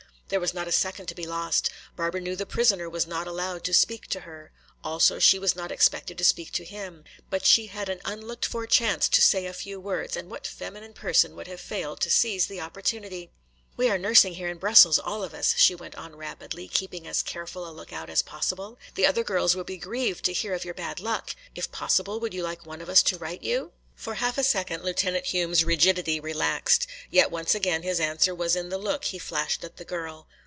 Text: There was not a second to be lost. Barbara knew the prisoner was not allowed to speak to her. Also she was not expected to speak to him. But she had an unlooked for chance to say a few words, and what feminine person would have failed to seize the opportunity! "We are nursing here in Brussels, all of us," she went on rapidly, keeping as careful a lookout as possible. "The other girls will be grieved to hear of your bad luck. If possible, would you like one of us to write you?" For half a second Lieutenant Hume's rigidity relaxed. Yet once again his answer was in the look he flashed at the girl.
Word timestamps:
There 0.33 0.39
was 0.39 0.53
not 0.53 0.65
a 0.65 0.71
second 0.71 1.07
to 1.07 1.13
be 1.13 1.27
lost. 1.27 1.69
Barbara 1.97 2.21
knew 2.21 2.37
the 2.37 2.45
prisoner 2.45 2.89
was 2.89 3.05
not 3.05 3.27
allowed 3.27 3.65
to 3.65 3.73
speak 3.73 4.07
to 4.11 4.21
her. 4.21 4.53
Also 4.81 5.19
she 5.19 5.37
was 5.37 5.57
not 5.57 5.73
expected 5.73 6.17
to 6.17 6.23
speak 6.23 6.53
to 6.53 6.63
him. 6.63 7.03
But 7.29 7.45
she 7.45 7.67
had 7.67 7.89
an 7.89 7.99
unlooked 8.05 8.45
for 8.45 8.65
chance 8.65 9.09
to 9.09 9.21
say 9.21 9.45
a 9.45 9.51
few 9.51 9.77
words, 9.77 10.15
and 10.15 10.29
what 10.29 10.47
feminine 10.47 10.93
person 10.93 11.35
would 11.35 11.47
have 11.47 11.59
failed 11.59 11.99
to 11.99 12.09
seize 12.09 12.45
the 12.47 12.61
opportunity! 12.61 13.29
"We 13.75 13.89
are 13.89 13.97
nursing 13.97 14.35
here 14.35 14.47
in 14.47 14.57
Brussels, 14.57 14.99
all 14.99 15.21
of 15.21 15.33
us," 15.33 15.53
she 15.57 15.75
went 15.75 15.95
on 15.95 16.15
rapidly, 16.15 16.69
keeping 16.69 17.05
as 17.07 17.21
careful 17.23 17.67
a 17.67 17.71
lookout 17.71 18.09
as 18.09 18.21
possible. 18.21 18.79
"The 18.95 19.05
other 19.05 19.25
girls 19.25 19.57
will 19.57 19.65
be 19.65 19.75
grieved 19.75 20.23
to 20.23 20.31
hear 20.31 20.53
of 20.53 20.63
your 20.63 20.73
bad 20.73 21.01
luck. 21.01 21.35
If 21.55 21.73
possible, 21.73 22.21
would 22.21 22.33
you 22.33 22.41
like 22.43 22.65
one 22.65 22.79
of 22.79 22.87
us 22.87 23.03
to 23.03 23.17
write 23.17 23.43
you?" 23.43 23.73
For 23.93 24.15
half 24.15 24.39
a 24.39 24.43
second 24.43 24.83
Lieutenant 24.83 25.27
Hume's 25.27 25.63
rigidity 25.63 26.19
relaxed. 26.19 26.87
Yet 27.11 27.29
once 27.29 27.53
again 27.53 27.83
his 27.83 27.99
answer 27.99 28.33
was 28.33 28.55
in 28.55 28.69
the 28.69 28.79
look 28.79 29.03
he 29.05 29.19
flashed 29.19 29.63
at 29.63 29.77
the 29.77 29.85
girl. 29.85 30.27